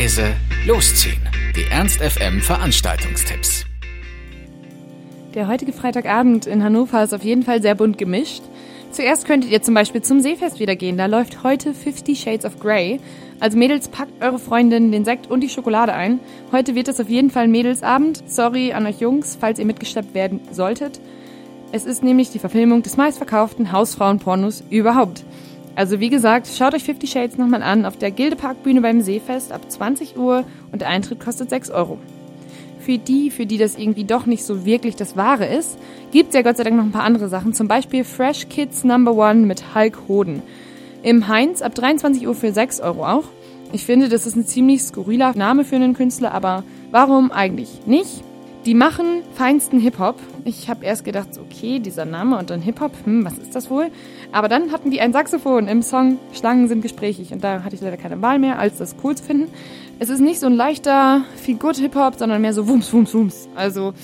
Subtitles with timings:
[0.00, 0.34] leise,
[0.66, 1.20] losziehen.
[1.54, 3.66] Die Ernst FM Veranstaltungstipps.
[5.34, 8.42] Der heutige Freitagabend in Hannover ist auf jeden Fall sehr bunt gemischt.
[8.92, 10.96] Zuerst könntet ihr zum Beispiel zum Seefest wieder gehen.
[10.96, 12.98] Da läuft heute Fifty Shades of Grey.
[13.40, 16.18] Also Mädels, packt eure Freundin den Sekt und die Schokolade ein.
[16.50, 18.22] Heute wird es auf jeden Fall Mädelsabend.
[18.26, 20.98] Sorry an euch Jungs, falls ihr mitgeschleppt werden solltet.
[21.72, 25.24] Es ist nämlich die Verfilmung des meistverkauften Hausfrauenpornos überhaupt.
[25.80, 29.62] Also wie gesagt, schaut euch Fifty Shades nochmal an auf der Gildeparkbühne beim Seefest ab
[29.66, 31.96] 20 Uhr und der Eintritt kostet 6 Euro.
[32.80, 35.78] Für die, für die das irgendwie doch nicht so wirklich das Wahre ist,
[36.12, 37.54] gibt's ja Gott sei Dank noch ein paar andere Sachen.
[37.54, 40.42] Zum Beispiel Fresh Kids Number One mit Hulk Hoden.
[41.02, 43.24] Im Heinz ab 23 Uhr für 6 Euro auch.
[43.72, 48.22] Ich finde, das ist ein ziemlich skurriler Name für einen Künstler, aber warum eigentlich nicht?
[48.66, 50.16] Die machen feinsten Hip-Hop.
[50.44, 53.90] Ich habe erst gedacht, okay, dieser Name und dann Hip-Hop, hm, was ist das wohl?
[54.32, 57.80] Aber dann hatten die ein Saxophon im Song Schlangen sind gesprächig und da hatte ich
[57.80, 59.50] leider keine Wahl mehr, als das cool zu finden.
[59.98, 63.48] Es ist nicht so ein leichter Feel-Good-Hip-Hop, sondern mehr so Wumms, Wumms, Wumms.
[63.54, 63.94] Also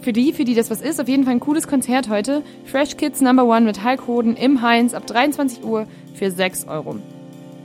[0.00, 2.42] für die, für die das was ist, auf jeden Fall ein cooles Konzert heute.
[2.64, 6.96] Fresh Kids Number One mit Hulk Hoden im Heinz ab 23 Uhr für 6 Euro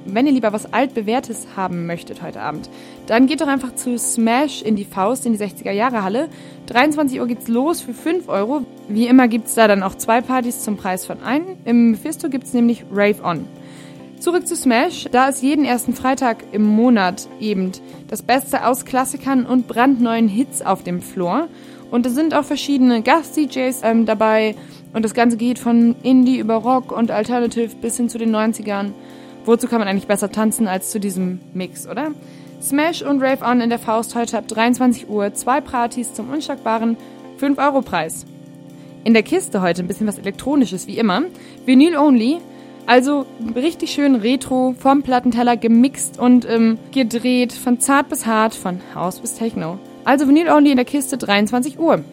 [0.05, 2.69] wenn ihr lieber was altbewährtes haben möchtet heute Abend,
[3.07, 6.29] dann geht doch einfach zu Smash in die Faust in die 60er Jahre Halle.
[6.67, 8.61] 23 Uhr geht's los für 5 Euro.
[8.87, 11.57] Wie immer gibt's da dann auch zwei Partys zum Preis von einem.
[11.65, 13.47] Im Mephisto gibt's nämlich Rave On.
[14.19, 15.05] Zurück zu Smash.
[15.11, 17.71] Da ist jeden ersten Freitag im Monat eben
[18.07, 21.47] das Beste aus Klassikern und brandneuen Hits auf dem Floor.
[21.91, 24.55] Und es sind auch verschiedene Gast-DJs ähm, dabei.
[24.93, 28.93] Und das Ganze geht von Indie über Rock und Alternative bis hin zu den 90ern.
[29.45, 32.11] Wozu kann man eigentlich besser tanzen als zu diesem Mix, oder?
[32.61, 35.33] Smash und Rave On in der Faust heute ab 23 Uhr.
[35.35, 36.97] Zwei Partys zum unschlagbaren
[37.39, 38.25] 5-Euro-Preis.
[39.03, 41.21] In der Kiste heute ein bisschen was Elektronisches, wie immer.
[41.65, 42.39] Vinyl Only.
[42.87, 48.79] Also richtig schön retro, vom Plattenteller gemixt und ähm, gedreht, von zart bis hart, von
[48.93, 49.79] House bis Techno.
[50.03, 52.03] Also Vinyl Only in der Kiste 23 Uhr.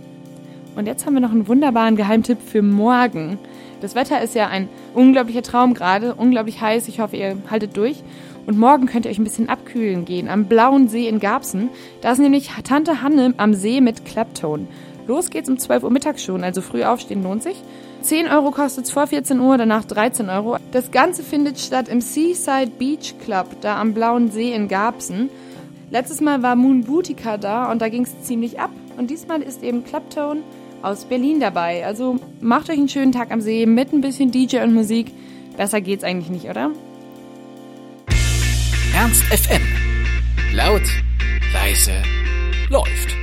[0.76, 3.38] Und jetzt haben wir noch einen wunderbaren Geheimtipp für morgen.
[3.82, 6.86] Das Wetter ist ja ein unglaublicher Traum gerade, unglaublich heiß.
[6.86, 8.04] Ich hoffe, ihr haltet durch.
[8.46, 11.68] Und morgen könnt ihr euch ein bisschen abkühlen gehen am Blauen See in Garbsen.
[12.00, 14.68] Da ist nämlich Tante Hanne am See mit Clapton.
[15.08, 17.60] Los geht's um 12 Uhr mittags schon, also früh aufstehen lohnt sich.
[18.02, 20.58] 10 Euro kostet's vor 14 Uhr, danach 13 Euro.
[20.70, 25.28] Das Ganze findet statt im Seaside Beach Club, da am Blauen See in Garbsen.
[25.90, 28.70] Letztes Mal war Moon Boutica da und da ging's ziemlich ab.
[28.96, 30.42] Und diesmal ist eben Clapton
[30.82, 31.86] aus Berlin dabei.
[31.86, 35.12] Also macht euch einen schönen Tag am See mit ein bisschen DJ und Musik.
[35.56, 36.70] Besser geht's eigentlich nicht, oder?
[38.94, 39.62] Ernst FM.
[40.54, 40.82] Laut,
[41.54, 41.92] leise,
[42.68, 43.21] läuft.